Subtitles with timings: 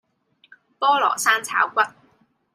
[0.79, 1.79] 菠蘿生炒骨